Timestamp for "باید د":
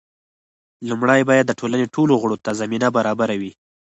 1.29-1.51